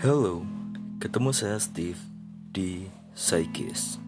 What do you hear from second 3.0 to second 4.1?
Psychis.